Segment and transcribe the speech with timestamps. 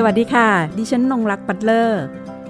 [0.00, 0.48] สวัสดีค่ะ
[0.78, 2.02] ดิฉันนงรักปัตเลอร์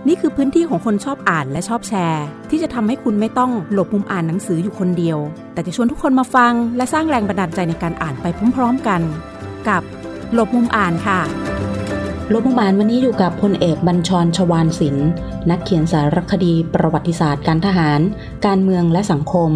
[0.09, 5.19] นี่คือพื้นที่ของคนชอบอ่านและชอบแชร์ ที่จะทำให้คุณไม่ต้องหลบมุมอ่านหนังสืออยู่คนเดียว
[5.53, 9.01] แต่จะชวนทุกคนมาฟัง และสร้างแรงบันดาลใจในการอ่านไปพร้อม ๆกัน
[9.69, 9.83] กับ
[10.35, 11.21] หลบมุมอ่านค่ะ
[12.31, 15.09] หลบมุมอ่านวันนี้อยู่กับพลเอกบัญชรชวานศิลป์
[15.51, 18.01] นักเขียนสารคดีประวัติศาสตร์การทหาร
[18.47, 19.51] การเมืองและสังคม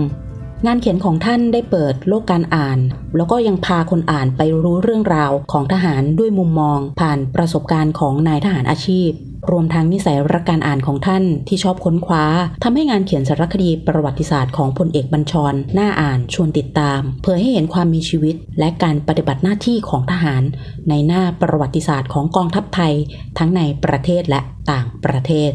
[0.66, 2.78] งานเขียนของท่านได้เปิดโลกการอ่าน
[3.16, 9.10] แล้วก็ยังพาคนอ่านไปรู้เรื่องราวของทหารด้วยมุมมอง ผ่านประสบการณ์ของนายทหารอาชีพ
[9.50, 12.24] รวมทั้งนิสัยรักการอ่านของท่านที่ชอบค้นคว้า
[12.62, 20.42] ทำให้งานเขียนสารคดีประวัติศาสตร์ของพลเอกบัญชรน่าอ่านชวนติดตาม เผยให้เห็นความมีชีวิต และการปฏิบัติหน้าที่ของทหาร
[20.88, 22.94] ในหน้าประวัติศาสตร์ของกองทัพไทย
[23.38, 24.40] ทั้งในประเทศและ
[24.70, 25.50] ต่างประเทศ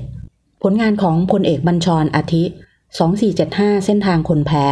[0.63, 2.43] ผลงานของพลเอกบัญชรอาทิ
[2.97, 4.67] 2475 เส้นทางคนแพ้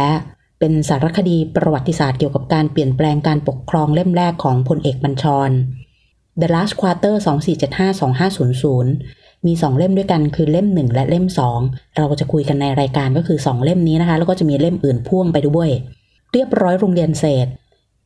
[0.58, 5.50] เป็นสารคดีประวัติศาสตร์เกี่ยวกับการเปลี่ยนแปลงการปกครองเล่มแรกของพลเอกบัญชร
[6.40, 7.14] The Last Quarter
[8.06, 11.26] 2475-2500 มี 2 เล่มด้วยกันคือเล่ม 1 และเล่ม
[11.60, 15.68] 2 เราจะคุยกันในรายการก็คือ 2 เล่มนี้นะคะ แล้วก็จะมีเล่มอื่นพ่วงไปด้วย
[16.32, 17.46] เรียบร้อยโรงเรียนเศษ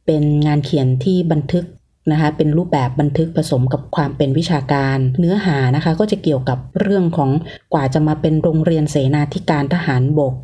[0.06, 1.64] เป็นงานเขียนที่บันทึก
[2.10, 7.30] นะคะเป็นรูปแบบบันทึกผสมกับความเป็นวิชาการ เนื้อหานะคะก็จะเกี่ยวกับเรื่องของ
[7.72, 10.34] กว่าจะมาเป็นโรงเรียนเสนาธิการทหารบก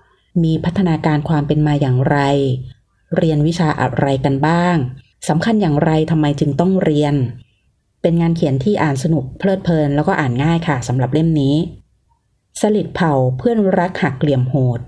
[0.42, 2.18] มีพัฒนาการความเป็นมาอย่างไร
[3.16, 4.76] เรียนวิชาอะไรกันบ้าง
[5.28, 7.14] สำคัญอย่างไรทำไมจึงต้องเรียน
[8.02, 11.54] เป็นงานเขียนที่อ่านสนุกเพลิดเพลิน แล้วก็อ่านง่ายค่ะสำหรับเล่มนี้
[12.60, 14.80] สลิดเผ่าเพื่อนรักหักเหลี่ยมโหด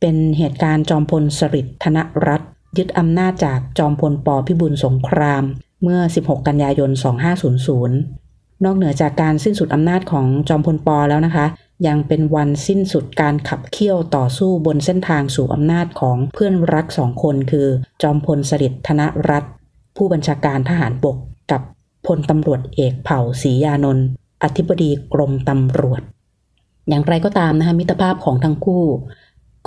[0.00, 5.44] เป็นเหตุการณ์จอมพลสฤษดิ์ธนรัตน์ยึดอำนาจจากจอมพลปพิบูลสงคราม
[5.82, 11.46] เมื่อ 16 กันยายน 2500 นอกเหนือจากการสิ้นสุดอำนาจของจอมพลปอแล้วนะคะ
[11.86, 17.68] ยังเป็นวันสิ้นสุดการขับเคี่ยวต่อสู้บนเส้นทางสู่อำนาจของเพื่อนรักสองคนคือ
[18.02, 19.52] จอมพลสฤษดิ์ธนรัตน์
[19.96, 21.16] ผู้บัญชาการทหารบก
[21.50, 21.62] กับ
[22.06, 24.06] พลตำรวจเอกเผ่าศรียานนท์
[24.42, 26.02] อธิบดีกรมตำรวจ
[26.88, 28.84] อย่างไรก็ตามนะคะมิตรภาพของทั้งคู่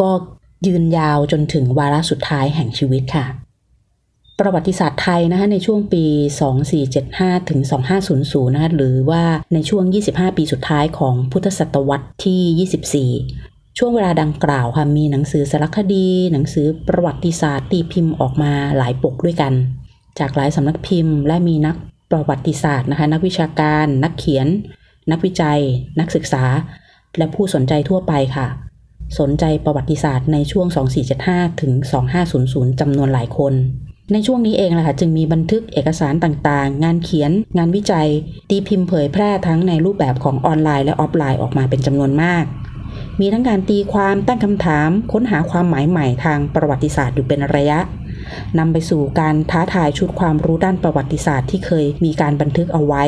[0.01, 0.11] ก็
[0.67, 3.25] ยืนยาวจนถึงวาระสุดท้ายแห่งชีวิตค่ะ
[4.39, 6.05] ประวัติศาสตร์ไทยนะคะในช่วงปี
[6.77, 7.59] 2475 ถึง
[8.07, 9.23] 2500 นะคะหรือว่า
[9.53, 19.53] ในช่วง 25 ปีสุดท้ายของพุทธศตวรรษที่ 24 ช่วงเวลาดังกล่าวค่ะมีหนังสือสารคดี หนังสือประวัติศาสตร์ตีพิมพ์ออกมาหลายปกด้วยกัน
[20.19, 21.75] จากหลายสำนักพิมพ์ และมีนัก
[22.11, 24.47] ประวัติศาสตร์นะคะนักวิชาการ นักเขียน
[25.11, 25.59] นักวิจัย
[25.99, 26.43] นักศึกษา
[27.17, 28.47] และผู้สนใจทั่วไปค่ะ
[29.19, 30.67] สนใจประวัติศาสตร์ในช่วง
[31.13, 31.73] 2475 ถึง
[32.27, 33.53] 2500 จำนวนหลายคน
[34.13, 38.07] ในช่วงนี้เองแหละค่ะจึงมีบันทึกเอกสารต่างๆ งานเขียน งานวิจัย
[38.49, 42.43] ตีพิมพ์เผยแพร่ทั้งในรูปแบบของออนไลน์และออฟไลน์ออกมาเป็นจำนวนมาก
[43.19, 47.79] มีทั้งการตีความตั้งคำถาม ค้นหาความหมายใหม่ทางประวัติศาสตร์อยู่เป็นระยะ
[48.59, 53.03] นำไปสู่การท้าทายชุดความรู้ด้านประวัติศาสตร์ที่เคยมีการบันทึกเอาไว้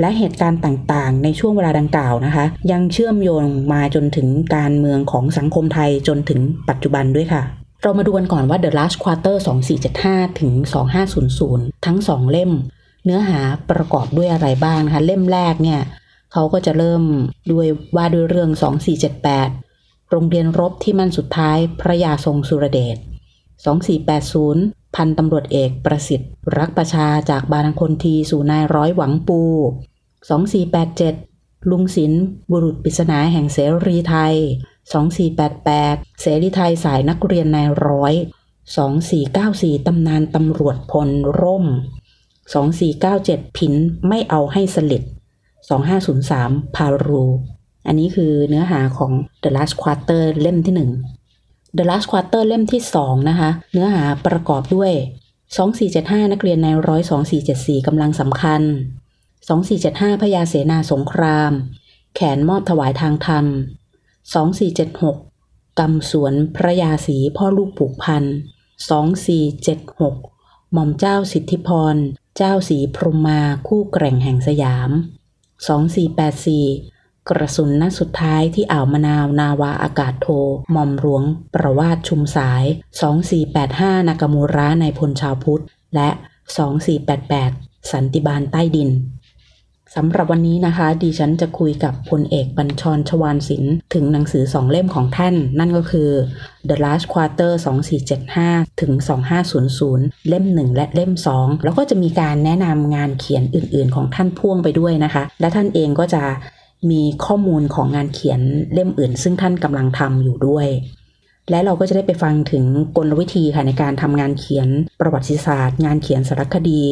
[0.00, 9.36] และเหตุการณ์ต่างๆ ในช่วงเวลาดังกล่าวนะคะ ยังเชื่อมโยงมาจนถึงการเมืองของสังคมไทยจนถึงปัจจุบันด้วยค่ะ เรามาดูกันก่อนว่า The Last Quarter
[9.88, 10.54] 2475 ถึง
[11.20, 12.52] 2500 ทั้ง 2 เล่ม
[13.04, 15.80] เนื้อหาประกอบด้วยอะไรบ้างนะคะเล่มแรกเนี่ย
[16.32, 17.02] เขาก็จะเริ่ม
[17.52, 17.66] ด้วย
[17.96, 18.50] ว่าด้วยเรื่อง
[19.30, 22.96] 2478 โรงเรียนรบที่มั่นสุดท้ายพระยาทรงสุรเดช
[23.76, 29.40] 2480 พันตำรวจเอกประสิทธิ์ รักประชาจากบานังคนทีสู่นายร้อยหวังปู
[30.36, 34.36] 2487 ลุงศิลป์บุรุษปริศนาแห่งเสรีไทย
[34.90, 38.14] 2488 เสรีไทยสายนักเรียนนายร้อย
[39.00, 41.08] 2494 ตำนานตำรวจพล
[41.40, 41.66] ร่ม
[42.80, 43.74] 2497 ผิน
[44.08, 45.02] ไม่เอาให้สลิด
[45.88, 47.24] 2503 พารู
[47.86, 50.74] อันนี้คือเนื้อหาของ The Last Quarter เล่มที่
[51.28, 54.92] 1 The Last Quarter เล่มที่ 2 นะคะ เนื้อหาประกอบด้วย
[55.62, 57.02] 2475 นักเรียนในร้อย
[57.44, 58.62] 2474 กำลังสำคัญ
[59.42, 61.52] 2475พญาเสนาสงคราม
[62.14, 63.46] แขนมอบถวายทางธรรม
[64.22, 68.24] 2476 กำสวนพระยาศรีพ่อลูกผูกพัน
[69.08, 71.96] 2476 หม่อมเจ้าสิทธิพร
[72.36, 74.90] เจ้าสีพรหมาคู่แกร่งแห่งสยาม
[76.48, 80.28] 2484 กระสุนนัดสุดท้ายที่อ่าวมะนาวนาวาอากาศโท
[80.72, 81.22] หม่อมหลวง
[81.54, 82.64] ประวาสชุมสาย
[83.36, 85.64] 2485 นากามูระในพลชาวพุทธ
[85.94, 86.08] และ
[87.20, 88.90] 2488 สันติบาลใต้ดิน
[89.96, 96.10] สำหรับวันนี้นะคะ ดิฉันจะคุยกับพลเอกบัญชรชวานศิลป์ถึงหนังสือสองเล่มของท่าน นั่นก็คือ
[96.68, 97.52] The Last Quarter
[98.16, 98.92] 2475 ถึง
[99.60, 106.22] 2500 เล่ม 1 และเล่ม 2 แล้วก็จะมีการแนะนำงานเขียนอื่นๆ ของท่านพ่วงไปด้วยนะคะ และท่านเองก็จะ
[106.90, 108.40] มีข้อมูลของงานเขียน
[108.72, 110.66] เล่มอื่น ซึ่งท่านกำลังทำอยู่ด้วย
[111.50, 112.64] และเราก็จะได้ไปฟังถึง
[112.96, 114.68] กลวิธีค่ะในการทำงานเขียน
[115.00, 116.82] ประวัติศาสตร์ งานเขียนสารคดี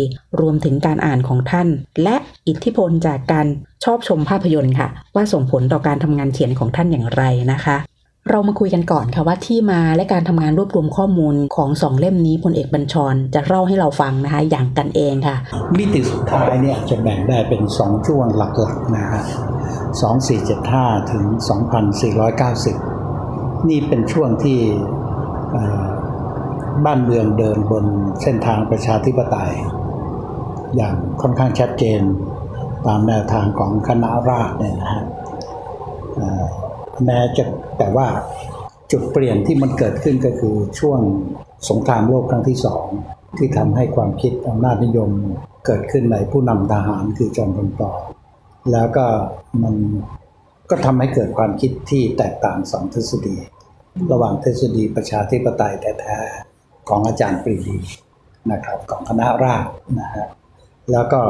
[0.41, 1.69] รวมถึงการอ่านของท่าน
[2.03, 2.17] และ
[2.49, 3.47] อิทธิพลจากการ
[3.85, 7.79] ชอบชมภาพยนตร์ค่ะ ว่าส่งผลต่อการทำงานเขียนของท่านอย่างไรนะคะ
[8.31, 15.37] เรามาคุยกันก่อนค่ะว่าที่มาและการทำงานรวบรวมข้อมูลของสองเล่มนี้พลเอกบัญชรจะเล่าให้เราฟังนะคะ อย่างกันเองค่ะ
[15.79, 19.21] มิติสุดท้ายเนี่ยจะแบ่งได้เป็น2ช่วงหลักๆนะฮะ
[20.35, 21.25] 2475 ถึง
[22.31, 22.90] 2490
[23.69, 24.59] นี่เป็นช่วงที่
[26.85, 27.85] บ้านเมืองเดินบน
[28.23, 29.55] เส้นทางประชาธิปไตย
[30.77, 32.01] อย่างค่อนข้างชัดเจน
[32.87, 35.05] ตามแนวทางของคณะราษฎรเนี่ยนะฮะ
[37.05, 37.45] แม้จะ
[37.79, 38.07] แต่ว่า
[38.93, 41.01] จุดเปลี่ยนที่มันเกิดขึ้นก็คือช่วง
[41.71, 42.87] สงครามโลกครั้งที่สอง
[43.39, 45.11] ที่ทำให้ความคิดอำนาจนิยม
[45.67, 47.91] เกิดขึ้นในผู้นำทหารคือจอมพลปอ
[48.73, 49.07] แล้วก็
[49.63, 49.75] มัน
[50.71, 53.37] ก็ทำให้เกิดความคิดที่แตกต่างสองทฤษฎี
[54.13, 57.79] ระหว่างทฤษฎีประชาธิปไตยแท้ๆของอาจารย์ปรีดี
[58.53, 59.71] นะครับของคณะราษฎร
[60.01, 60.27] นะฮะ
[60.93, 61.21] แล้วก็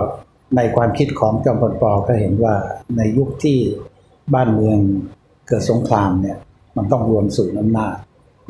[0.57, 2.55] ในความคิดของจอมพลปอก็เห็นว่า
[2.97, 3.59] ในยุคที่
[4.35, 4.79] บ้านเมือง
[5.49, 6.39] เกิดสงครามเนี่ย
[6.77, 7.89] มันต้องรวมสู่น้ำหน้า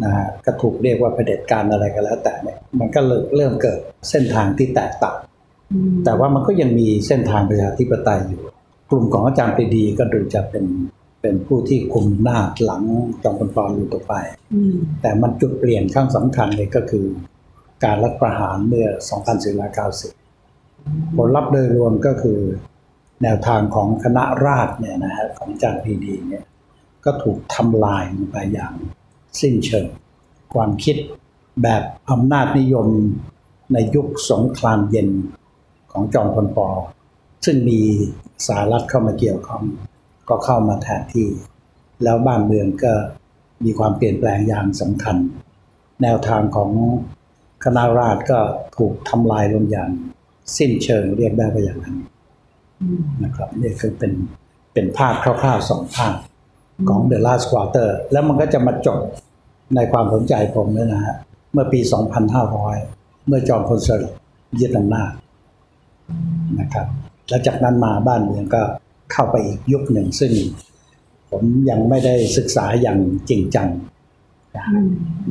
[0.04, 3.00] นะฮะก็ถูกเรียกว่าเผด็จการอะไรก็แล้วแต่เนี่ยมันก็
[3.36, 3.78] เริ่มเกิด
[4.10, 5.19] เส้นทางที่แตกต่าง
[6.04, 8.43] แต่ว่ามันก็ยังมีเส้นทางประชาธิปไตยอยู่
[8.90, 10.64] กลุ่มของอาจารย์ปรีดีก็ดูจะเป็น
[11.22, 12.84] เป็นผู้ที่คุมหน้าหลัง
[13.22, 14.14] จอมพลปอยู่ต่อไป
[15.00, 17.06] แต่มันจุดเปลี่ยนข้างสำคัญเลยก็คือ
[17.84, 18.88] การรัฐประหารเมื่อ
[20.22, 22.40] 2490 ผลลัพธ์โดยรวมก็คือ
[23.22, 26.44] แนวทางของคณะราษฎรเนี่ยนะฮะของอาจารย์ปรีดีเนี่ย
[27.04, 28.75] ก็ถูกทำลายไปอย่าง
[29.40, 29.86] สิ้นเชิง
[30.54, 30.96] ความคิด
[31.62, 32.88] แบบอำนาจนิยม
[33.72, 35.08] ในยุคสงครามเย็น
[35.93, 36.69] ของจอมพลปอ
[37.44, 37.81] ซึ่งมี
[38.46, 39.62] สหรัฐเข้ามาเกี่ยวข้อง
[40.28, 41.28] ก็เข้ามาแทนที่
[42.04, 42.92] แล้วบ้านเมืองก็
[43.64, 45.16] มีความเปลี่ยนแปลงอย่างสำคัญ
[46.02, 46.70] แนวทางของ
[47.64, 48.38] คณะราษฎรก็
[48.76, 49.90] ถูกทำลายลงอย่าง
[50.58, 51.96] สิ้นเชิงเรียกได้ไปอย่างนั้น
[53.25, 54.12] นะครับนี่คือเป็น
[54.75, 56.14] เป็นภาพคร่าวๆสองภาพ
[56.88, 58.98] ของ The Last Quarter แล้วมันก็จะมาจบ
[59.75, 61.16] ในความสนใจผมเนี่ยนะฮะ
[61.52, 61.81] เมื่อปี
[62.52, 64.12] 2500 เมื่อจอมพลสฤษดิ์
[64.60, 65.10] ยึดอำนาจ
[66.60, 66.86] นะครับ
[67.31, 68.62] แล้วจากนั้นมาบ้านเมืองก็
[69.12, 70.32] เข้าไปอีกยุคหนึ่งซึ่ง
[71.31, 72.99] ผมยังไม่ได้ศึกษาอย่าง
[73.29, 73.69] จริงจัง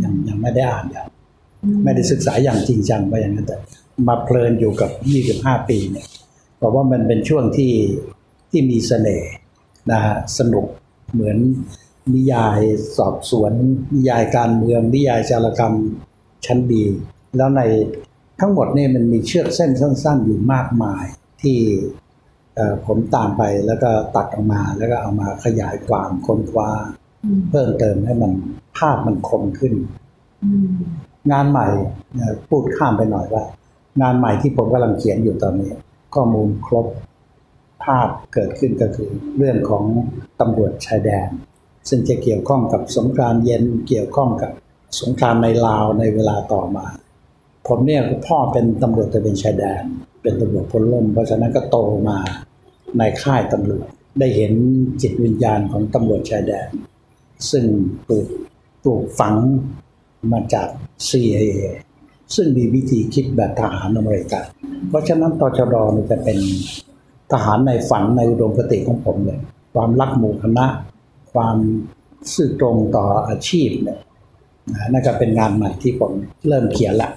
[0.03, 1.07] ยังยังไม่ได้อ่านอย่าง
[1.83, 3.57] ไม่ได้ศึกษาอย่างจริงจังไปอย่างนั้นแต่
[4.07, 4.89] มาเพลินอยู่กับ
[5.29, 6.07] 25 ปีเนี่ย
[6.57, 7.73] เพราะว่ามันเป็นช่วงที่
[8.51, 9.31] ที่มีเสน่ห์
[9.91, 10.65] นะฮะสนุก
[11.13, 11.37] เหมือน
[12.13, 12.59] นิยาย
[12.97, 13.51] สอบสวน
[13.95, 15.73] นิยายการเมืองนิยายจารกรรม
[16.45, 16.83] ชั้นดี
[17.37, 17.61] แล้วใน
[18.39, 21.05] ทั้งหมดนี่มันมีเชือกเส้นสั้น ๆ อยู่มากมาย
[21.41, 21.59] ที่
[22.85, 26.69] ผมตามไปแล้วก็ตัดออกมาแล้วก็เอามาขยายความค้นคว้า
[27.49, 28.31] เพิ่มเติมให้มัน
[28.77, 29.73] ภาพมันคมขึ้น
[31.31, 31.67] งานใหม่
[32.49, 33.43] พูดข้ามไปหน่อยว่า
[34.01, 35.71] งานใหม่ที่ผมกำลังเขียนอยู่ตอนนี้
[36.15, 36.85] ข้อมูลครบ
[37.83, 39.83] ภาพเกิดขึ้นก็คือ เรื่องของ
[40.39, 41.29] ตำรวจชายแดน
[41.89, 44.51] ซึ่งจะเกี่ยวข้องกับสงครามเย็นเกี่ยวข้องกับ
[45.01, 46.85] สงครามในลาวในเวลาต่อมา
[47.67, 49.83] ผมเนี่ยพ่อเป็นตำรวจตะเวนชายแดน
[50.21, 51.77] เป็นตำรวจพลล่มเพราะฉะนั้นก็โต
[52.09, 52.17] มา
[52.97, 53.87] ในค่ายตำรวจ
[54.19, 54.53] ได้เห็น
[55.01, 56.67] จิตวิญญาณของตำรวจชายแดน
[57.51, 57.65] ซึ่ง
[58.07, 58.27] ปลูก
[58.83, 59.35] ปลูกฝัง
[60.31, 60.67] มาจาก
[61.07, 61.43] CIA
[62.35, 64.45] ซึ่งมีวิธีคิดแบบทหารอเมริกัน
[64.89, 66.37] เพราะฉะนั้นตชดนี่จะเป็น
[67.31, 69.39] ทหารในฝันในอุดมคติของผมเลย
[69.73, 70.65] ความรักหมู่คณะ
[71.33, 71.57] ความ
[72.33, 73.99] ซื่อตรงต่ออาชีพเนี่ย
[74.91, 76.11] นั่นก็เป็นงานใหม่ที่ผม
[76.47, 77.09] เริ่มเขียนละ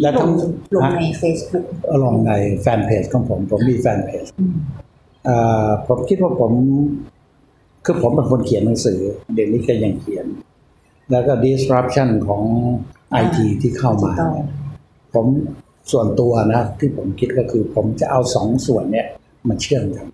[0.00, 0.32] และทั้ง
[0.74, 1.66] ลงใน Facebook
[2.04, 4.24] ลงในแฟนเพจของผม ผมมีแฟนเพจ
[5.88, 6.52] ผมคิดว่าผม
[7.84, 9.00] คือผมเป็นคนเขียนหนังสือ
[9.34, 10.26] เดี๋ยวนี้ก็ยังเขียน
[11.10, 12.42] แล้วก็ disruption ของ
[13.10, 14.12] ไอทีที่เข้ามา
[15.14, 15.26] ผม
[15.92, 19.06] ส่วนตัวนะ ที่ผมคิดก็คือ ผมจะเอาสองส่วนเนี้ย
[19.48, 20.06] มาเชื่อมกัน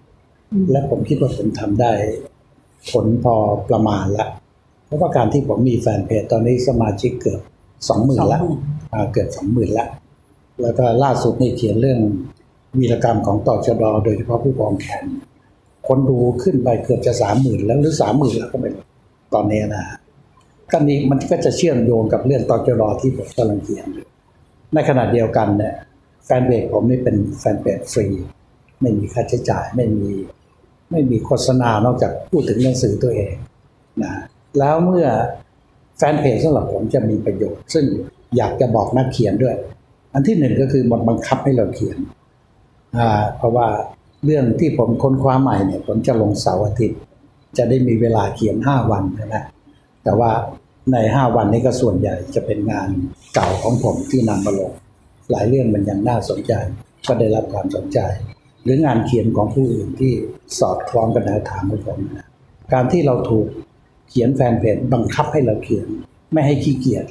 [0.71, 1.93] และผมคิดว่าผมทำได้
[2.91, 3.35] ผลพอ
[3.71, 4.26] ประมาณละ
[4.87, 7.41] เพราะว่าการที่ผมมีแฟนเพจตอนนี้สมาชิกเกือบ
[7.89, 8.41] สองหมื่นละ
[9.12, 9.87] เกือบสองหมื่นละ
[10.62, 12.01] แล้วก็ล่าสุดนี่เขียนเรื่อง
[12.79, 15.05] วีรกรรมของต่อชดโดยเฉพาะผู้กองแขน
[15.89, 18.71] คนดูขึ้นไปเกือบจะสามหมื่นแล้วหรือสามหมื่นแล้วก็ไม่
[19.35, 19.85] ตอนนี้นะ
[20.73, 24.07] กันนี้มันก็จะเชื่อมโยงกับเรื่องต่อชดที่ผมกำลังเขียนอยู่
[24.75, 25.75] ในขณะเดียวกันเนี่ย
[26.25, 28.07] แฟนเพจผมนี่เป็นแฟนเพจฟรี
[28.81, 30.11] ไม่มีค่าใช้จ่ายไม่มี
[30.91, 33.35] ไม่มีโฆษณานอกจากพูดถึงหนังสือตัวเอง
[34.03, 34.12] นะ
[34.59, 37.85] แล้วเมื่อแฟนเพจสำหรับผมจะมีประโยชน์ ซึ่ง
[38.37, 39.56] อยากจะบอกนักเขียนด้วย
[40.14, 41.99] อันที่หนึ่งก็คือมันบังคับให้เราเขียน
[43.37, 43.68] เพราะว่า
[44.25, 46.99] เรื่องที่ผมค้นคว้าใหม่เนี่ยผมจะลงเสาร์อาทิตย์
[47.59, 49.44] จะได้มีเวลาเขียนห้าวันนะ
[50.04, 50.30] แต่ว่า
[50.92, 52.88] ในห้าวันนี้ก็ส่วนใหญ่จะเป็นงาน
[53.35, 54.73] เก่าของผมที่นำมาลง
[55.30, 56.52] หลายเรื่องมันยังน่าสนใจ
[57.09, 58.00] ก็ได้รับความสนใจ
[58.64, 60.12] หรืองานเขียนของผู้อื่นที่
[60.59, 61.99] สอดคล้องกับแนวทางของผม
[62.73, 63.49] การที่เราถูก
[64.12, 65.87] เขียนแฟนเพจบังคับให้เราเขียน
[66.33, 67.04] ไม่ให้ขี้เกียจ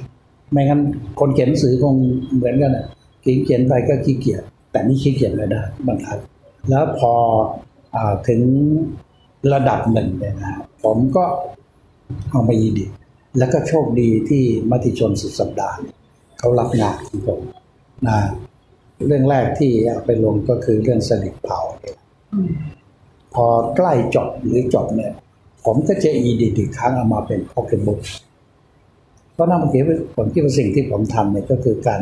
[0.52, 0.82] ไม่งั้น
[1.20, 1.96] คนเขียนหนังสือคง
[2.36, 2.86] เหมือนกันนะ
[3.22, 4.42] เขียนเขียนไปก็ขี้เกียจ
[4.72, 6.18] แต่นี่ขี้เกียจไม่ได้บังคับ
[6.70, 7.14] แล้วพอ
[7.96, 8.42] อถึง
[9.54, 11.26] ระดับหนึ่งเนี่ยนะผมก็
[12.32, 12.86] เอามาอีดิ
[13.38, 15.78] แล้วก็โชคดีที่มติชนสุดสัปดาห์
[16.40, 17.42] เขารับงานของผม
[18.08, 18.18] นะ
[19.08, 21.60] เรื่องแรกที่เอาไปลงก็คือเรื่องสลิดเผา
[23.34, 25.14] พอใกล้จบหรือจบเนี่ย
[25.66, 28.00] ผมก็จะ edit อีกครั้งเอามาเป็นพ็อกเก็ตบุ๊ก
[29.34, 32.02] เพราะนั่นผมคิดว่าผมคิดว่าสิ่งที่ผมทำเนี่ยก็คือการ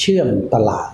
[0.00, 0.88] เชื่อมตลาด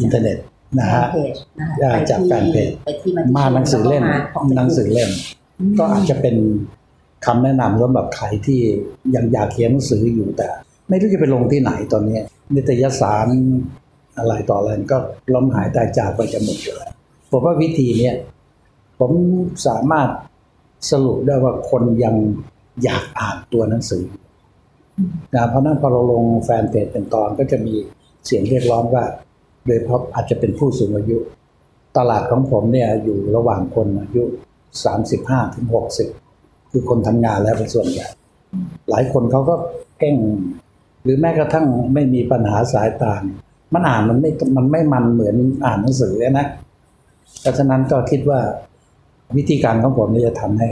[0.00, 0.38] อินเทอร์เน็ต
[0.78, 5.10] นะฮะเพจนะคะอ่าไปจากที่แฟนเพจไปที่มาหนังสือเล่มแล้วก็มาหนังสือเล่ม
[5.78, 6.36] ก็อาจจะเป็น
[7.26, 8.60] คำแนะนำสำหรับใครที่
[9.14, 10.48] ยังอยากเขียนหนังสืออยู่แต่
[10.88, 12.18] ไม่รู้จะไปลงที่ไหนตอนนี้
[12.54, 13.28] นิตยสาร
[14.18, 14.98] อะไรต่ออะไรก็
[15.34, 16.92] ล้มหายตายจากไปจะหมดอยู่แล้ว
[17.30, 18.14] ผมว่าวิธีเนี้ย
[18.98, 19.12] ผม
[19.66, 20.08] สามารถ
[20.90, 22.16] สรุปได้ว่าคนยัง
[22.84, 24.04] อยากอ่านตัวหนังสือ
[25.34, 27.74] นะเพราะนั้นพอเราลงแฟนเพจเป็นตอนก็จะมี
[28.26, 29.04] เสียงเรียกร้องว่า
[29.66, 31.18] โดยเฉพราะอาจจะเป็นผู้สูงอายุ
[31.96, 34.22] ตลาดของผมเนี่ยอยู่ระหว่างคนอายุ
[34.88, 35.66] 35ถึง
[36.18, 38.06] 60 คือคนทำงานแล้วเป็นส่วนใหญ่
[38.90, 39.54] หลายคนเขาก็
[39.98, 40.16] เก่ง
[41.04, 43.14] หรือแม้กระทั่งไม่มีปัญหาสายตา
[43.74, 45.36] มันอ่านมันไม่มันไม่มันเหมือน
[45.66, 46.46] อ่านหนังสือนะ
[47.40, 48.40] เพราะฉะนั้นก็คิดว่า
[49.36, 50.70] วิธีการของผมเนี่ยจะทำให้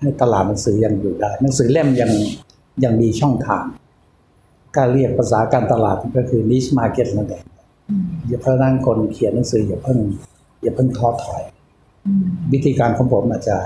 [0.00, 2.10] ให้ตลาดหนังสือยังอยู่ได้ หนังสือเล่มยัง
[2.84, 3.64] ยังมีช่องทาง
[4.76, 7.44] การเรียกภาษาการตลาดก็คือ niche market นั่นเอง
[8.28, 9.98] อย่าเพราะฉะนั้นคนเขียนหนังสืออย่าเพิ่ง
[10.62, 11.42] อย่าเพิ่งท้อถอย
[12.52, 13.56] วิธีการของผมอาจจะ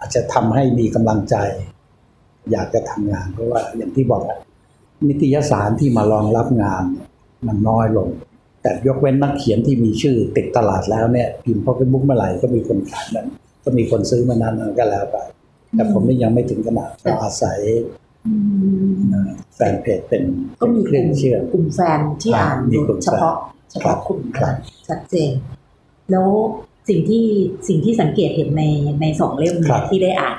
[0.00, 1.36] อาจจะทำให้มีกำลังใจ
[2.52, 4.38] อยากจะทำงาน เพราะว่าอย่างที่บอกอะ
[5.08, 7.06] นิตยสารที่มารองรับงานเนี่ย
[7.46, 8.08] มันน้อยลง
[8.62, 13.28] แต่ยกเว้นนักเขียนที่มีชื่อติดตลาดแล้วเนี่ยพิมพ์พอเป็นบุ๊กเมื่อไหร่ก็มีคนขายนั้น
[13.64, 15.16] ก็มีคนซื้อมานั้นก็แล้วไป
[15.74, 17.58] แต่ผมนี่ยังไม่ถึงขนาดก็อาศัย
[19.54, 20.22] แฟนเพจเป็น
[20.60, 23.36] ก็มีเคกรื่ลุ่องมเชื่อมกลุ่มแฟนที่อ่านมีอยู่กลุ่มแฟนเฉพาะ
[23.70, 24.54] เฉพาะกลุ่มครับ
[24.88, 25.32] ชัดเจน
[26.10, 26.28] แล้ว
[26.88, 27.24] สิ่งที่
[27.68, 28.64] สิ่งที่สังเกตเห็นใน
[29.00, 30.36] ในสองเล่มครัเนี่ยบที่ได้อ่าน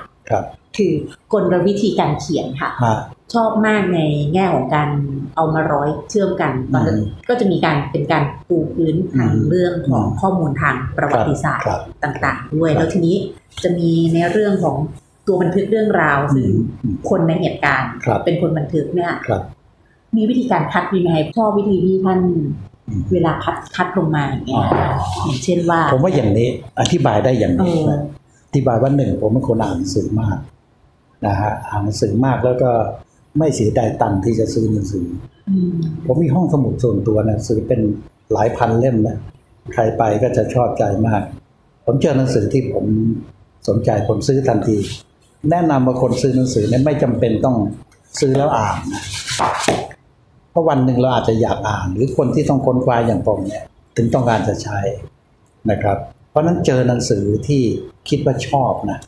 [0.80, 0.94] ครับคือ
[1.34, 2.98] กลวิธีการเขียนค่ะฮะ
[3.34, 4.00] ชอบมากใน
[4.34, 4.90] แง่ของการ
[5.36, 13.16] เอามาร้อยเชื่อมกันตอนนั้นอืมก็จะมีการเป็นการปูพื้นทางอืมเรื่องของอืมข้อมูลทางประวัติศาสตร์ครับต่างๆ ด้วยครับแล้วทีนี้
[13.64, 14.78] จะมีในเรื่องของ
[15.28, 16.52] ตัวบันทึกเรื่องราวซึ่ง
[16.84, 19.42] อืมคนในเหตุการณ์ครับเป็นคนบันทึกเนี่ยครับ
[20.16, 22.20] มีวิธีการคัดยังไงชอบวิธีที่ท่าน
[22.88, 24.66] อืมเวลาคัดคัดลงมาอย่างเงี้ยอ๋อ
[25.26, 28.02] อย่างเช่นว่า ผมว่าอย่างนี้อธิบายได้อย่างนี้เออนะ
[28.48, 30.38] อธิบายว่าหนึ่งผมเป็นคนอ่านหนังสือมาก
[31.26, 32.72] นะฮะอ่านหนังสือมากแล้วก็
[33.38, 35.06] ไม่เสียดายตังค์ที่จะซื้อหนังสือ
[35.50, 35.74] อืม
[36.06, 37.80] ผมมีห้องสมุดส่วนตัวหนังสือเป็น
[38.34, 39.18] หลายพันเล่มนะ
[39.74, 41.22] ใครไปก็จะชอบใจมาก
[41.86, 42.86] ผมเจอหนังสือที่ผม
[43.68, 44.78] สนใจผมซื้อทันที
[45.52, 47.58] แนะนำว่าคนซื้อหนังสือเนี่ยไม่จำเป็นต้อง
[48.20, 49.04] ซื้อแล้วอ่านนะ
[50.52, 53.64] เพราะวันหนึ่งเราอาจจะอยากอ่าน หรือคนที่ต้องค้นคว้าอย่างผมเนี่ย
[53.98, 54.80] ถึงต้องการจะใช้
[55.72, 55.98] นะครับ
[56.30, 57.62] เพราะฉะนั้นเจอหนังสือที่
[58.10, 59.00] คิดว่าชอบนะ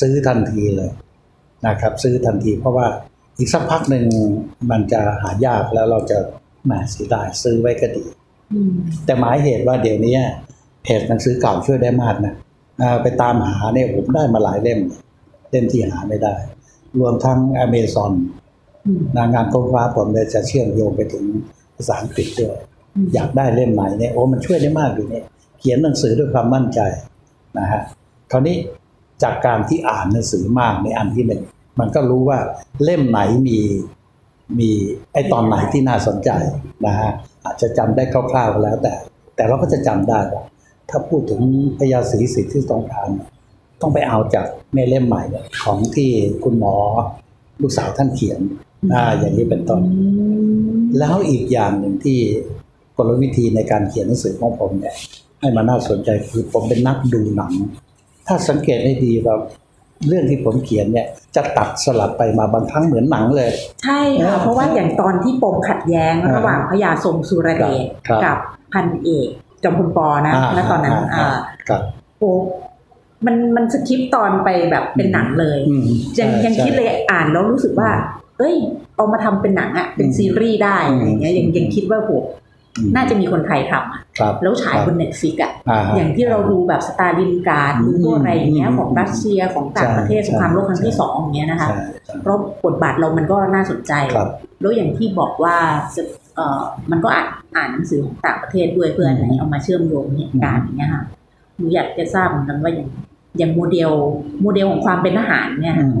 [0.00, 0.90] ซื้อทันทีเลย
[1.66, 2.86] นะครับซื้อทันทีเพราะว่า
[3.38, 4.04] อีกสักพักหนึ่ง
[4.70, 6.18] มันจะหายากแล้วเราจะ
[6.64, 8.04] แหมเสียดายซื้อไว้ก็ดี
[8.52, 8.72] อืม
[9.04, 10.16] แต่หมายเหตุว่าเดี๋ยวนี้
[10.82, 12.34] เพจหนังสือเก่าช่วยได้มากนะ
[12.82, 14.80] อ่าไปตามหาเนี่ยผมได้มาหลายเล่ม
[15.50, 16.34] เล่มที่หาไม่ได้
[16.98, 18.12] รวมทั้ง Amazon
[18.86, 21.24] อืมนะงานค้นคว้าผมเลยจะเชื่อมโยงไปถึง
[21.76, 22.56] ภาษาอังกฤษด้วย
[22.94, 25.24] อืมอยากได้เล่มไหนเนี่ยโอ้มันช่วยได้มากอยู่เนี่ย
[25.60, 26.80] เขียนหนังสือด้วยความมั่นใจ
[27.58, 27.82] นะฮะ
[28.32, 28.56] คราวนี้
[29.22, 31.42] จากการที่อ่านหนังสือมากในอันที่หนึ่ง
[31.80, 32.38] มันก็รู้ว่า
[32.84, 33.58] เล่มไหนมี
[34.58, 34.70] มี
[35.12, 36.30] ไอตอนไหนที่น่าสนใจ
[36.86, 37.10] นะฮะ
[37.44, 38.94] อาจจะจำได้คร่าวๆก็แล้วแต่
[39.36, 40.42] แต่เราก็จะจำได้ว่า
[40.90, 41.40] ถ้าพูดถึง
[41.78, 43.10] พญาศรีสิทธิสงคราม
[43.80, 45.22] ต้องไปเอาจากในเล่มใหม่
[45.62, 46.10] ของที่
[46.44, 46.74] คุณหมอ
[47.62, 48.40] ลูกสาวท่านเขียน
[48.92, 49.82] อ่าอย่างนี้เป็นต้น
[50.98, 52.18] แล้วอีกอย่างหนึ่งที่
[52.96, 54.94] กลวิธีในการเขียนหนังสือของผมเนี่ย
[55.40, 57.52] ให้มันน่าสนใจคือผมเป็นนักดูหนัง
[58.30, 59.36] ถ้าสังเกตให้ดีว่า
[60.08, 61.06] เรื่องที่ผมเขียนเนี่ย
[61.36, 63.50] จะตัดสลับไปมาบางครั้งเหมือนหนังเลย
[63.84, 68.38] ใช่ค่ะเออเพราะว่าอย่างตอนที่ปมขัดแย้งอ่าระหว่างพญาทรงสุรเดชครับกับ
[68.72, 69.28] พันเอก
[69.62, 71.80] จอมพลปอนะอ่าแล้วตอนนั้นอ่าอ่าครับ
[72.18, 72.30] โอ้
[73.26, 75.86] มันมันสคริปต์ตอนไปแบบเป็นหนังเลยอืม
[76.18, 77.90] ยังใช่ยังใช่คิดเลยอ่านแล้วรู้สึกว่า
[78.38, 78.56] เอ้ย
[78.96, 82.39] เอามาทำเป็นหนังอะเป็นอืมซีรีส์ได้อืมอะไรเงี้ยยังยังคิดว่าโหอืม
[82.96, 94.28] น่าจะมีคนไทยทำอะครับแล้วฉายครับบน Netflix อะอ่าอย่างที่เราดูแบบสตาลินกราดอืมดูพวกอะไรอย่างเงี้ยอืมของรัสเซียของต่างใช่ประเทศใช่สงครามโลกครั้งที่ใช่สองอย่างเงี้ยนะคะใช่ใช่เพราะบทบาทเรามันก็น่าสนใจครับ
[94.60, 95.56] แล้วอย่างที่บอกว่า
[95.96, 96.02] จะ
[96.36, 101.04] เอ่อมันก็อ่านอ่านหนังสือของต่างประเทศด้วยเพื่ออนไหนเอามาเชื่อมโยงเหตุการณ์อย่างเงี้ยค่ะ
[101.56, 102.88] หนูอยากจะทราบเหมือนกันว่าอย่าง
[103.38, 103.90] อย่างโมเดล
[104.42, 106.00] โมเดลของความเป็นทหารเนี่ยอืม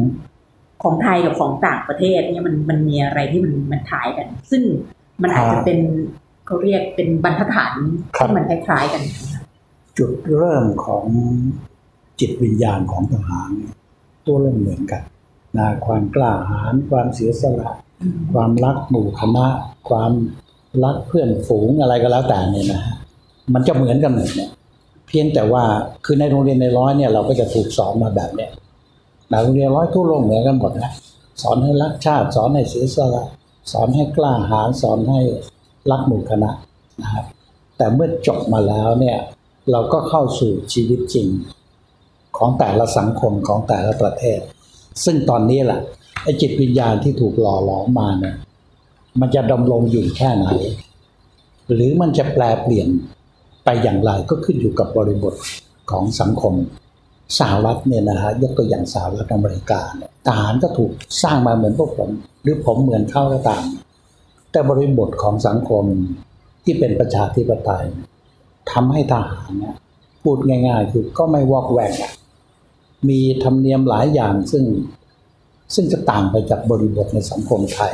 [0.82, 4.62] ของไทยกับของต่างประเทศเนี่ยมันมันมีอะไรที่มันมันคล้ายกัน ซึ่ง
[5.22, 5.78] มันอาจจะเป็น
[6.50, 7.76] เขาเรียกเป็นบรรทัดฐาน
[8.16, 9.02] ที่มันคล้ายๆกัน
[9.98, 11.06] จุดเริ่มของ
[12.20, 13.72] จิตวิญญาณของทหารเนี่ย
[14.26, 15.02] ตัวเริ่มเหมือนกัน
[15.58, 17.70] นะความกล้าหาญความเสียสละ
[18.32, 19.46] ความรักหมู่คณะ
[19.88, 20.12] ความ
[20.84, 22.94] รักเพื่อนฝูงอะไรก็แล้วแต่เนี่ยนะฮะ
[23.54, 24.50] มันจะเหมือนกันหมดเนี่ย
[25.08, 25.64] เพียงแต่ว่า
[26.04, 28.50] คือในโรงเรียนในร้อยเนี่ยเราก็จะถูกสอนมาแบบเนี้ย
[29.30, 30.92] ในโรงเรียนร้อยทั่วโลกเหมือนกันหมดนะ
[31.42, 33.24] สอนให้รักชาติ สอนให้เสียสละ
[33.72, 35.20] สอนให้กล้าหาญสอนให้
[35.90, 36.50] รักหมู่คณะ
[37.02, 37.24] นะครับ
[37.76, 39.18] แต่เมื่อจบมาแล้วเนี่ย
[39.70, 41.28] เราก็เข้าสู่ชีวิตจริง
[42.36, 44.40] ของแต่ละสังคมของแต่ละประเทศ
[45.04, 45.80] ซึ่งตอนนี้แหละ
[46.22, 48.34] ไอ้จิตวิญญาณที่ถูกหล่อหลอมมาเนี่ย
[49.20, 50.48] มันจะดำรงอยู่แค่ไหน
[51.74, 52.88] หรือมันจะแปลเปลี่ยน
[53.64, 55.34] ไปอย่างไรก็ขึ้นอยู่กับบริบท
[55.90, 56.54] ของสังคม
[57.38, 60.90] สหรัฐเนี่ยนะฮะยกตัวอย่างสหรัฐอเมริกาเนี่ยทหารก็ถูก
[61.22, 62.10] สร้างมาเหมือนพวกผม
[62.42, 63.64] หรือผมเหมือนเขาก็ตาม
[64.52, 65.84] แต่บริบทของสังคม
[66.64, 67.86] ที่เป็นประชาธิปไตย
[68.72, 69.74] ทำให้ทหารเนี่ย
[70.22, 71.92] พูดง่ายๆ คือก็ไม่วอกแวก
[73.08, 74.64] มีธรรมเนียมหลายอย่างซึ่ง
[75.74, 77.92] ซึ่งจะต่างไปจากบริบทในสังคมไทย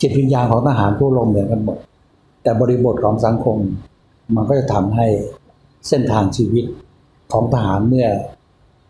[0.00, 1.78] จิตวิญญาณของทหารทั่วโลกเหมือนกันหมด
[2.42, 3.56] แต่บริบทของสังคม
[4.34, 5.06] มันก็จะทำให้
[5.88, 6.64] เส้นทางชีวิต
[7.32, 8.06] ของทหารเมื่อ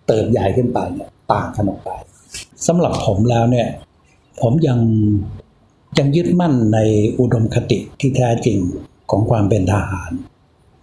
[0.07, 1.91] เติบใหญ่ขึ้นไปเนี่ยต่างกันออกไป
[2.67, 3.69] สำหรับผมแล้วเนี่ย
[4.43, 4.79] ผมยัง
[5.99, 6.79] ยังยึดมั่นใน
[7.21, 8.59] อุดมคติที่แท้จริง
[9.11, 10.11] ของความเป็นทหาร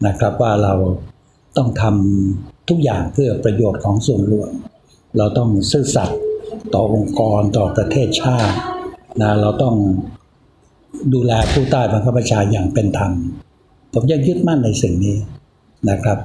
[0.07, 0.73] นะครับว่าเรา
[1.57, 4.51] ต้องทำทุกอย่างเพื่อประโยชน์ของส่วนรวม
[5.17, 6.19] เราต้องซื่อสัตย์
[6.73, 8.55] ต่อองค์กรต่อประเทศชาติ
[9.21, 9.75] นะเราต้อง
[11.13, 13.11] ดูแลผู้ใต้บังคับบัญชาอย่างเป็นธรรม
[13.93, 15.17] ผมยังยึดมั่นในสิ่งนี้
[15.89, 16.19] นะครับ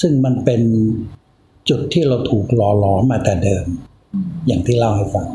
[0.00, 0.62] ซึ่งมันเป็น
[1.68, 3.64] จุดที่เราถูกหล่อหลอมมาแต่เดิม
[4.46, 5.26] อย่างที่เล่าให้ฟัง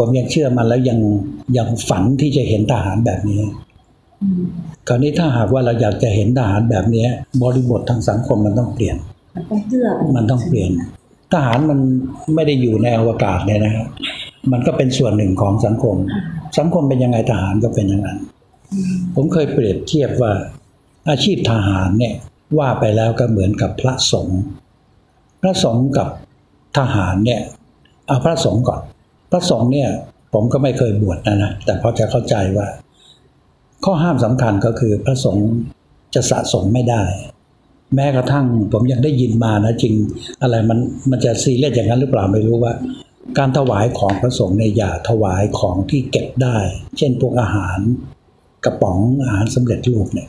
[0.00, 0.98] ผมยังเชื่อมันแล้วยัง
[1.56, 3.42] ยังฝันที่จะเห็นทหารแบบนี้
[4.88, 7.06] คราวนี้ถ้าหากว่าเราอยากจะเห็นทหารแบบนี้
[7.42, 8.96] บริบททางสังคมมันต้องเปลี่ยน
[9.34, 9.86] มันต้องเชื่อ
[10.16, 10.70] มันต้องเปลี่ยน
[11.32, 11.78] ทหารมัน
[12.34, 13.86] ไม่ได้อยู่ในอวกาศเนี่ยนะครับ
[14.52, 15.96] มันก็เป็นส่วนหนึ่งของสังคม
[16.58, 18.18] สังคมเป็นยังไงทหารก็เป็นอย่างนั้น
[19.14, 20.32] ผมเคยเปรียบเทียบว่า
[21.10, 22.14] อาชีพทหารเนี่ย
[22.58, 24.40] ว่าไปแล้วก็เหมือนกับพระสงฆ์
[25.42, 26.08] พระสงฆ์กับ
[26.78, 27.40] ทหารเนี่ย
[28.06, 28.80] เอาพระสงฆ์ก่อน
[29.30, 29.90] พระสงฆ์เนี่ย
[30.34, 32.66] ผมก็ไม่เคยบวชนะนะแต่พอจะเข้าใจว่า
[33.84, 35.48] ข้อห้ามสำคัญก็คือพระสงฆ์
[36.14, 37.04] จะสะสมไม่ได้
[37.94, 39.94] แม้กระทั่งผมยังได้ยินมานะจริง
[40.42, 40.78] อะไรมัน
[41.10, 42.72] มันจะซีเรียสอย่างนั้นหรือเปล่าไม่รู้ว่า
[43.38, 46.58] การถวายของพระสงฆ์เนี่ยอย่าถวายของที่เก็บได้
[46.98, 47.78] เช่นพวกอาหาร
[48.64, 50.28] กระป๋องอาหารสำเร็จรูปเนี่ย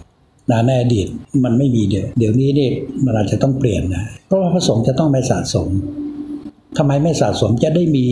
[0.51, 1.07] นะในอดีต
[1.43, 2.69] มันไม่มีเดี๋ยวเดี๋ยวนี้นี่
[3.05, 5.69] มันอาจจะต้องเปลี่ยนนะเพราะว่าพระสงฆ์จะต้องไม่สะสม
[6.77, 8.07] ทำไมไม่สะสมจะได้มี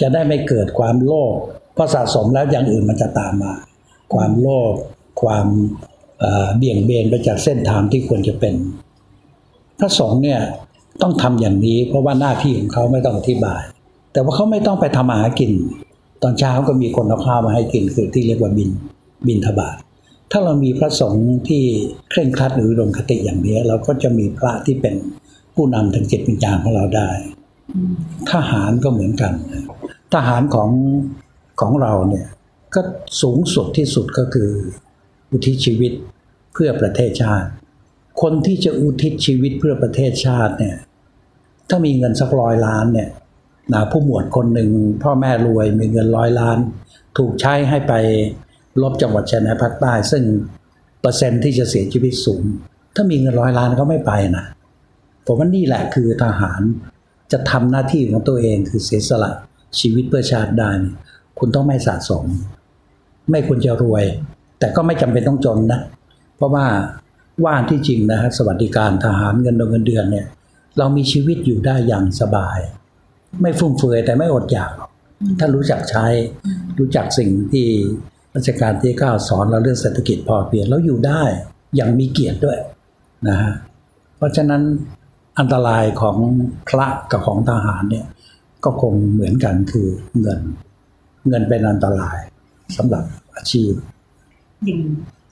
[0.00, 1.36] จะได้ไม่เกิดความโลภ
[1.74, 3.54] เพราะสะสมแล้วอย่างอื่นมันจะตามมา
[4.14, 4.74] ความโลภ
[5.22, 5.46] ความ
[6.20, 8.54] เอ่อเบี่ยงเบนไปจากเส้นทางที่ควรจะเป็น
[9.80, 10.40] พระสงฆ์เนี่ย
[11.02, 13.62] ต้องทำอย่างนี้ เพราะว่าหน้าที่ของเขาไม่ต้องอธิบาย
[14.12, 15.52] แต่ว่าเขาไม่ต้องไปทำอาหารกิน
[16.22, 18.70] ตอนเช้าก็มีคนเอาข้าวมาให้กินคือที่เรียกว่าบิน
[19.26, 19.76] บินทบาท
[20.32, 21.62] ถ้าเรามีพระสงฆ์ที่
[22.10, 24.94] เคร่งครัดหรืออุดมคติอย่างนี้เราก็จะมีพระที่เป็น
[25.54, 27.10] ผู้นำทางจิตวิญญาณของเราได้
[28.30, 29.32] ทหารก็เหมือนกัน
[30.16, 30.70] ทหารของ
[31.60, 32.26] ของเราเนี่ย
[32.74, 32.80] ก็
[33.22, 34.50] สูงสุดที่สุดก็คือ
[35.30, 35.92] อุทิศชีวิต
[36.54, 37.48] เพื่อประเทศชาติ
[38.22, 40.76] คนที่จะอุทิศชีวิตเพื่อประเทศชาติเนี่ย
[41.68, 43.10] ถ้ามีเงินสักร้อยล้านเนี่ย
[43.72, 44.70] นะผู้หมวดคนหนึ่ง
[45.02, 46.58] พ่อแม่รวยมีเงินร้อยล้าน
[47.18, 47.92] ถูกใช้ให้ไป
[48.82, 50.22] ลบจังหวัดชายแดนภาคใต้ ซึ่ง
[51.00, 52.42] เปอร์เซ็นต์ที่จะเสียชีวิตสูง
[52.94, 54.44] ถ้ามีเงินร้อยล้านเขาไม่ไปนะ
[55.26, 56.60] ผมว่านี่แหละคือทหาร
[57.32, 59.30] จะทำหน้าที่ของตัวเองคือเสียสละ
[59.80, 60.94] ชีวิตเพื่อชาติได้เนี่ย
[61.38, 62.24] คุณต้องไม่สะสม
[63.30, 64.04] ไม่ควรจะรวย
[64.58, 65.80] แต่ก็ไม่จำเป็นต้องจนนะ
[66.36, 66.66] เพราะว่า
[67.44, 70.26] ว่านที่จริงนะฮะสวัสดิการทหารเงินเดือนเงินเดือนเนี่ย
[70.78, 72.58] เรามีชีวิตอยู่ได้อย่างสบาย
[73.42, 74.72] ไม่ฟุ่มเฟือยแต่ไม่อดอยาก
[75.38, 76.06] ถ้ารู้จักใช้
[76.78, 77.66] รู้จักสิ่งที่
[78.34, 81.22] รัชกาลที่เก้าสอนเราเรื่องเศรษฐกิจพอเพียงแล้วอยู่ได้
[81.76, 82.58] อย่างมีเกียรติด้วย
[83.28, 83.52] นะฮะ
[84.16, 84.62] เพราะฉะนั้น
[85.38, 86.16] อันตรายของ
[86.68, 88.06] พระกับของทหารเนี่ย
[88.66, 89.88] ก็คงเหมือนกันคือ
[90.20, 90.40] เงิน
[91.28, 92.18] เงินเป็นอันตราย
[92.76, 93.72] สำหรับอาชีพ
[94.64, 94.80] อย่าง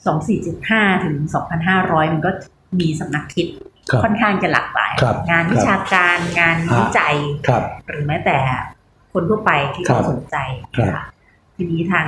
[0.06, 2.30] สองสี่เจ็ดห้าถึงสองพันห้าร้อยมันก็
[2.80, 3.46] มีสำนักคิด
[3.90, 7.16] ครับค่อนข้างจะหลากหลายครับงานวิชาการงานครับวิจัย
[7.48, 8.38] ครับหรือแม้แต่
[9.12, 10.36] คนทั่วไปที่ครัเขาบสนใจ
[10.76, 11.04] ครับนะคะ
[11.56, 12.06] ทีนี้ทาง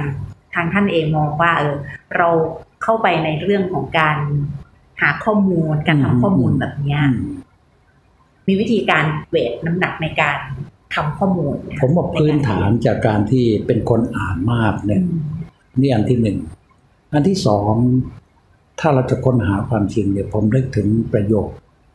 [0.54, 1.76] ทางท่านเองมองว่า เออ
[2.16, 2.28] เรา
[2.82, 4.16] เข้าไปในเรื่องของการ
[5.00, 7.34] หาข้อมูลการทำข้อมูลแบบเนี้ยอืม
[8.46, 10.38] มีวิธีการเวทน้ำหนักในการ
[10.96, 15.04] ทำข้อมูลไหผมบอกพื้นฐานจากการที่เป็นคนอ่านมากอืเนี่ยม
[15.80, 16.38] นี่อันที่หนึ่ง
[17.12, 17.72] อันที่สอง
[18.80, 21.48] ถ้าเราจะค้นหาความจริงเนี่ยผมนึกถึงประโยค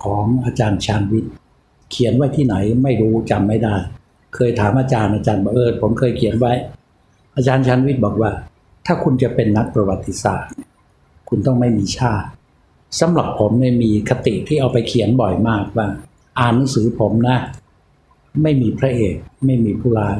[0.03, 1.33] ของอาจารย์ชาญวิทย์
[1.91, 3.75] เขียนไว้ที่ไหนไม่รู้จำไม่ได้
[4.35, 6.53] เคยถามอาจารย์อาจารย์บอกเออผมเคยเขียนไว้
[7.35, 8.31] อาจารย์ชาญวิทย์บอกว่า
[8.85, 10.53] ถ้าคุณจะเป็นนักประวัติศาสตร์
[11.29, 12.27] คุณต้องไม่มีชาติ
[12.99, 15.87] สำหรับผมเนี่ยมีคติที่เอาไปเขียนบ่อยมากว่า
[16.39, 17.37] อ่านหนังสือผมนะ
[18.43, 19.15] ไม่มีพระเอก
[19.45, 20.17] ไม่มีผู้ร้าย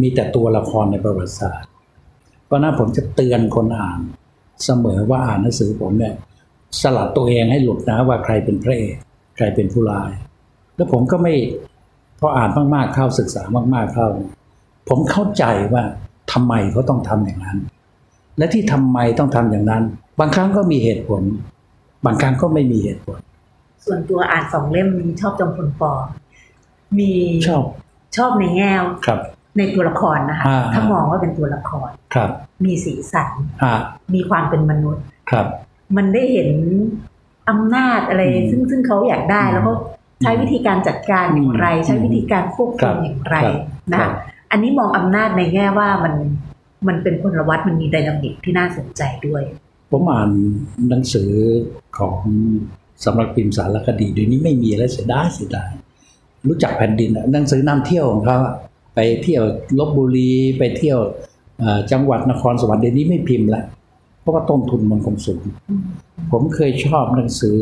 [0.00, 1.68] มีแต่ตัวละครในประวัติศาสตร์
[2.46, 4.00] เพราะนั้นผมจะเตือนคนอ่าน
[4.64, 6.14] เสมอว่าอ่านหนังสือผมเนี่ย
[6.80, 8.96] สลัดตัวเองให้หลุดนะว่าใครเป็นพระเอก
[9.36, 10.10] ใครเป็นผู้ร้าย
[10.76, 11.34] แล้วผมก็ไม่
[12.20, 13.42] พออ่านมากๆเข้าศึกษา
[13.74, 14.06] มากๆเข้า
[14.88, 15.82] ผมเข้าใจว่า
[16.32, 17.58] ทำไมเขาต้องทำอย่างนั้น
[18.38, 19.82] และที่ทำไมต้องทำอย่างนั้น
[20.20, 21.22] บางครั้งก็มีเหตุผล
[22.04, 23.18] บางครั้งก็ไม่มีเหตุผล
[23.84, 25.92] ส่วนตัวอ่านสองเล่มนี้ชอบจอมพลปอ
[26.98, 27.10] มี
[27.48, 27.64] ชอบ
[28.16, 28.72] ชอบในแง่
[29.06, 29.20] ครับ
[29.58, 32.30] ในตัวละครนะคะอ่าถ้ามองว่าเป็นตัวละครครับ
[32.64, 33.30] มีสีสัน
[33.62, 33.72] อ่า
[34.14, 35.46] มีความเป็นมนุษย์ครับ
[35.96, 36.50] มันได้เห็น
[37.50, 39.72] อำนาจอะไรอืมซึ่งซึ่งเขาอยากได้อืมแล้วก็
[40.22, 43.56] ใช้วิธีการจัดการอย่างไรอืมใช้วิธีการควบครัคุมบอย่างไรครับ
[43.92, 44.12] นะครัคะบ
[44.50, 46.14] อันนี้มองอำนาจในแง่ว่ามัน
[46.88, 49.42] มันเป็นพลวัตมันมีไดนามิกที่น่าสนใจด้วย
[49.90, 50.30] ผมอ่าน
[50.88, 51.30] หนังสือ
[51.98, 52.16] ของ
[53.04, 55.70] สำนักพิมพ์สารคดีเดี๋ยวนี้ไม่มีแล้วเสียดายเสียดาย
[56.48, 58.36] รู้จักแผ่นดินหนังสือนำเที่ยวของเขา
[58.94, 59.42] ไปเที่ยว
[59.78, 60.98] ลบบุรีไปเที่ยว
[61.92, 63.64] จังหวัดนครสวรรค์เดี๋ยวนี้ไม่พิมพ์ล้ว
[64.20, 65.40] เพราะว่าต้นทุนมันคงสูง
[66.32, 67.58] ผมเคยชอบหนังสือ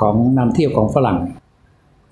[0.00, 1.18] ของนำเที่ยวของฝรั่ง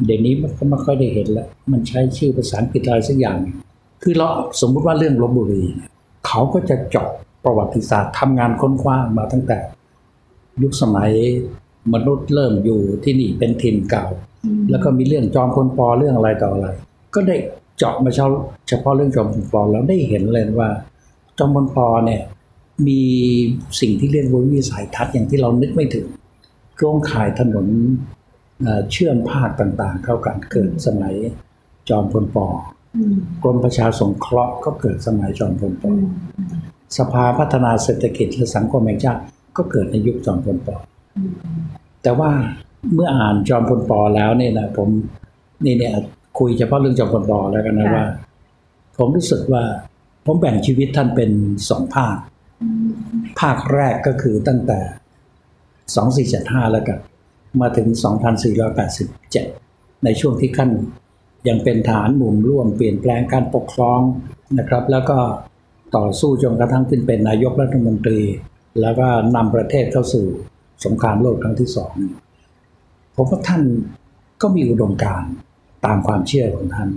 [0.04, 3.38] เดี๋ยวนี้มันก็ไม่ค่อยได้เห็นล้วมันใช้ชื่อภาษาอังกฤษอะไรสักอย่าง
[4.02, 4.28] คือเรา
[4.60, 5.62] สมมุติว่าเรื่องลบบุรี
[6.26, 7.08] เขาก็จะเจาะ
[7.44, 9.58] ประวัติศาสตร์ทำงานค้นคว้ามาตั้งแต่
[10.62, 11.10] ยุคสมัย
[11.94, 14.04] มนุษย์เริ่มอยู่ที่นี่เป็นถิ่นเก่า
[14.70, 16.66] แล้วก็มีเรื่องจอมพลปอเรื่องอะไรต่ออะไร
[17.14, 17.36] ก็ได้
[17.78, 20.68] เจาะมาเฉพาะเฉพาะเรื่องจอมพลปอแล้วได้เห็นเลยว่า
[21.38, 22.22] จอมพลปอเนี่ย
[22.88, 23.02] มี
[23.80, 26.06] สิ่งที่เรียกว่าวิสัยทัศน์อย่างที่เรานึกไม่ถึง
[26.76, 27.66] โครงข่ายถนน
[28.62, 31.14] เอ่อเชื่อมภาคต่างๆ เข้ากันเกิดสมัย
[31.88, 32.46] จอมพลปอ
[33.42, 35.92] กรมประชาสงเคราะห์ก็เกิดสมัยจอมพลปอ
[36.98, 39.22] สภาพัฒนาเศรษฐกิจและสังคมแห่งชาติ
[39.56, 40.76] ก็เกิดในยุคจอมพลปอ
[42.02, 42.30] แต่ว่า
[42.94, 44.88] เมื่ออ่านจอมพลปอแล้วเนี่ยนะผม
[45.64, 45.94] นี่เนี่ย
[46.38, 48.04] คุยเฉพาะเรื่องจอมพลปอแล้วกันนะค่ะว่า
[48.98, 49.64] ผมรู้สึกว่า
[50.26, 51.30] ผมแบ่งชีวิตท่านเป็น
[51.68, 52.16] สองภาค
[53.40, 56.98] ภาคแรกก็คือตั้งแต่2475แล้วกัน
[57.60, 57.88] มาถึง
[59.16, 60.70] 2487 ในช่วงที่ขั้น
[61.48, 64.00] ยังเป็นฐานหมุนร่วมเปลี่ยนแปลงการปกครอง
[64.58, 65.18] นะครับ แล้วก็
[65.96, 68.20] ต่อสู้จนกระทั่งขึ้นเป็นนายกรัฐมนตรี
[68.80, 70.26] แล้วก็นำประเทศเข้าสู่
[70.84, 71.92] สงครามโลกครั้งที่สอง
[73.16, 73.62] ผมว่าท่าน
[74.42, 75.24] ก็มีอุดมการ
[75.86, 76.88] ตามความเชื่อของท่าน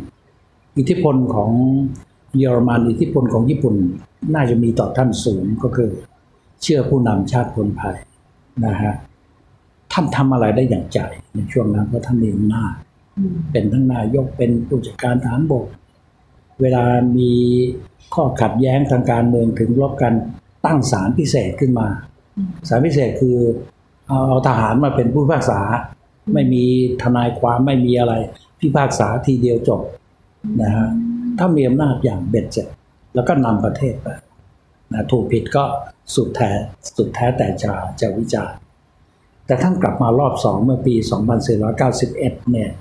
[0.78, 1.52] อิทธิพลของ
[2.38, 3.76] เยอรมันอิทธิพลของญี่ปุ่น
[4.34, 5.90] น่าจะมีต่อท่านสูงก็คือ
[6.62, 7.98] เชื่อผู้นำชาติคนไทย
[8.66, 8.94] นะฮะ
[9.94, 11.00] ท่านทำอะไรได้อย่างใจ
[11.36, 12.74] ในช่วงนั้นเพราะท่านมีอำนาจ
[13.52, 15.66] เป็นทั้งนายกเป็นผู้จัดการฐานบก
[16.62, 16.84] เวลา
[17.18, 17.32] มี
[18.14, 20.14] ข้อขัดแย้งทางการเมืองถึงรบกัน
[20.66, 21.88] ตั้งศาลพิเศษขึ้นมา
[22.70, 23.38] ศาลพิเศษคือ
[24.08, 25.62] เอาเอาทหารมาเป็นผู้พิพากษา
[26.34, 26.64] ไม่มี
[27.04, 28.14] ทนายความไม่มีอะไร
[28.60, 29.82] พิพากษาทีเดียวจบ
[30.62, 30.88] นะฮะ
[31.38, 32.68] ถ้ามีอำนาจอย่างเบ็ดเสร็จ
[33.16, 34.08] แล้วก็นำประเทศไป
[34.94, 35.66] นะถูกผิดก็
[36.16, 36.52] สุดแท้
[36.98, 38.58] สุดแท้แต่จะจะวิจารณ์
[39.46, 40.96] แต่ท่านกลับมารอบสองเมื่อปี
[41.74, 42.72] 2491 เนี่ย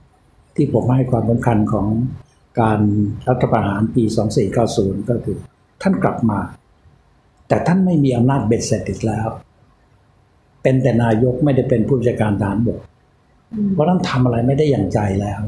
[0.57, 1.87] ที่ผมให้ความสำคัญของ
[2.61, 2.81] การ
[3.29, 4.05] รัฐประหารปี
[4.57, 5.37] 2490 ก็คือ
[5.83, 6.41] ท่านกลับมา
[7.49, 9.29] แต่ท่านไม่มีอำนาจเบ็ดเสร็จอีกแล้ว
[10.63, 12.79] เป็นแต่นายกไม่ได้เป็นผู้จัดการทหารบก
[13.73, 15.41] เพราะท่านทำอะไรไม่ได้อย่างใจแล้ว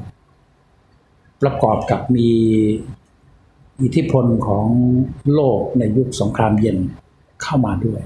[1.43, 2.29] ประกอบกับมี
[3.83, 4.67] อิทธิพลของ
[5.35, 6.79] โลกในยุคสงครามเย็น
[7.43, 8.01] เข้ามาด้วย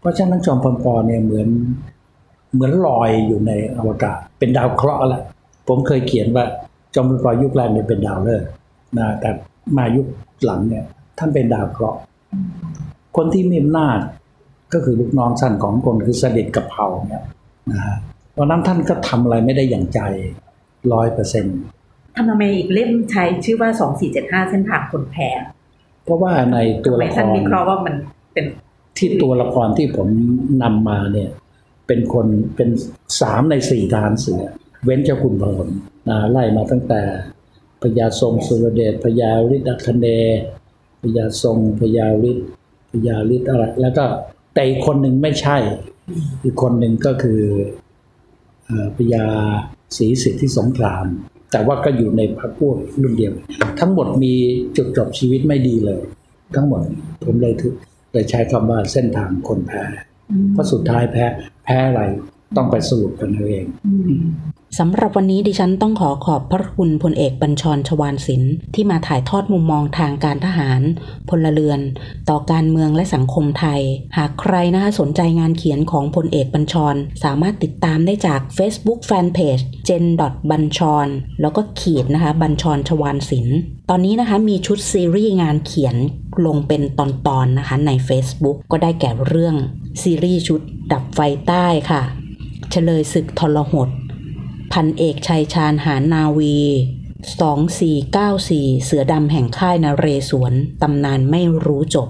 [0.00, 1.48] เพราะฉะนั้นจอมพลปอเนี่ยเหมือน
[2.52, 5.22] เหมือนลอยอยู่ในอวกาศ เป็นดาวเคราะห์ละ
[5.68, 6.44] ผมเคยเขียนว่า
[6.94, 8.48] จอมพลปอยุคแรกเนี่ยเป็นดาวฤกษ์
[8.98, 9.30] นะแต่
[9.76, 10.06] มายุค
[10.44, 10.84] หลังเนี่ย
[11.18, 11.98] ท่านเป็นดาวเคราะห์
[13.16, 13.98] คนที่มีอำนาจ
[14.72, 17.24] ก็คือลูกน้องท่านของคนคือเสด็จกับเผ่าเนี่ย
[17.72, 17.96] นะฮะ
[18.34, 20.00] เพราะนั้นท่านก็ทำอะไรไม่ได้อย่างใจ
[20.92, 21.58] ร้อยเปอร์เซ็นต์
[22.16, 25.28] ทำไมอีกเล่มใช้ชื่อว่าสองสี่เจ็ดห้าเส้นทางคนแพ้
[26.04, 27.94] เพราะว่าในตัวทำไมละคท่านรวิเคราะห์ว่ามัน
[28.32, 28.46] เป็น
[28.98, 30.08] ที่ตัวละครที่ผม
[30.62, 31.30] นำมาเนี่ย
[31.86, 32.70] เป็นคนเป็น
[33.20, 34.42] สามในสี่ทหารเสือ
[34.84, 35.68] เว้นเจ้าคุณพล
[36.08, 37.02] นะไล่มาตั้งแต่
[37.82, 40.42] พญาทรงสุรเดชพญาฤทธิ์อัคเนย์
[41.02, 42.46] พญาทรงพญาฤทธิ์
[42.90, 44.04] พญาฤทธิ์อะไร แล้วก็
[44.54, 45.56] แต่อีกคนหนึ่งไม่ใช่
[46.44, 47.83] อีกคนหนึ่งก็คือเอ่อ
[48.96, 49.26] พญา
[49.96, 51.06] ศรีสิทธิสงคราม
[51.52, 53.32] แต่ว่าก็อยู่ในพรรคพวกรุ่นเดียว
[53.80, 54.34] ทั้งหมดมี
[54.76, 56.02] จุดจบชีวิตไม่ดีเลย
[56.54, 56.80] ทั้งหมด
[57.24, 57.72] ผมเลยถึง
[58.12, 59.82] เลยใช้คำว่าเส้นทางคนแพ้
[60.52, 61.24] เพราะสุดท้ายแพ้
[61.64, 62.02] แพ้อะไร
[62.56, 63.66] ต้องไปสรุปกันเอาเอง
[64.80, 70.80] สำหรับวันนี้ดิฉันต้องขอขอบพระคุณพลเอกบัญชรชวานศิลป์ที่มาถ่ายทอดมุมมองทางการทหาร
[71.28, 71.80] พลเรือน
[72.28, 73.80] ต่อการเมืองและสังคมไทย
[74.16, 80.04] หากใครนะคะสนใจงานเขียนของพลเอกบัญชร สามารถติดตามได้จาก Facebook Fanpage gen
[80.50, 81.06] บัญชร
[81.40, 83.58] แล้วก็ขีดนะคะบัญชรชวานศิลป์
[83.90, 85.96] ตอนนี้นะคะมีชุดซีรีส์งานเขียน
[86.46, 87.00] ลงเป็นต
[87.38, 89.54] อนๆนะคะใน Facebook ก็ได้แก่เรื่อง
[90.02, 90.60] ซีรีส์ชุด
[90.92, 92.02] ดับไฟใต้ค่ะ
[92.70, 93.88] เฉลยศึกทรหด
[94.72, 96.58] พันเอกชัยชาญหารนาวี
[97.90, 102.08] 2494 เสือดำแห่งค่ายนาเรศวร ตำนานไม่รู้จบ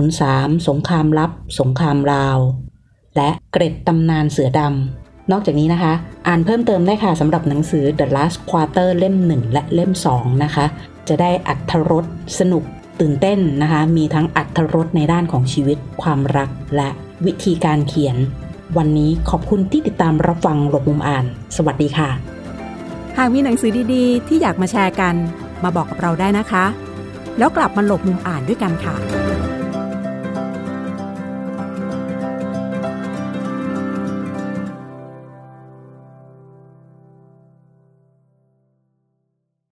[0.00, 2.38] 2503 สงครามลับ สงครามลาว
[3.16, 5.92] และเกร็ดตำนานเสือดำ นอกจากนี้นะคะ
[6.26, 10.64] อ่านเพิ่มเติมได้ค่ะสำหรับหนังสือ The Last Quarter เล่ม 1 และเล่ม 2 นะคะ
[11.08, 12.04] จะได้อัธรส
[12.38, 12.64] สนุก
[13.00, 16.88] ตื่นเต้นนะคะ มีทั้งอัธรสในด้านของชีวิต ความรักและ
[17.26, 18.16] วิธีการเขียน
[18.78, 21.24] วันนี้ขอบคุณที่ติดตามรับฟังหลบมุมอ่าน
[21.56, 22.10] สวัสดีค่ะ
[23.18, 25.14] หากมีหนังสือดีๆ ที่อยากมาแชร์กัน
[25.64, 26.64] มาบอกกับเราได้นะคะ
[27.38, 28.94] แล้วกลับมาหลบมุมอ่านด้วยกันค่ะ